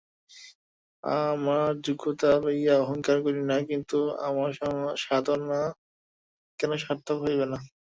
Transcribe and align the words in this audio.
আমার 1.27 1.69
যোগ্যতা 1.85 2.29
লইয়া 2.43 2.75
অহংকার 2.83 3.17
করি 3.25 3.41
না, 3.49 3.57
কিন্তু 3.69 3.97
আমার 4.27 4.49
সাধনা 5.03 5.61
কেন 6.59 6.71
সার্থক 6.83 7.17
হইবে 7.25 7.45
না? 7.51 7.57